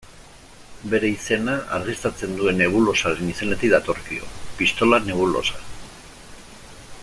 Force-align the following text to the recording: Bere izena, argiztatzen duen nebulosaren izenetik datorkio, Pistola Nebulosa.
Bere 0.93 1.09
izena, 1.15 1.57
argiztatzen 1.77 2.33
duen 2.39 2.57
nebulosaren 2.61 3.29
izenetik 3.35 3.75
datorkio, 3.75 4.31
Pistola 4.63 5.01
Nebulosa. 5.11 5.63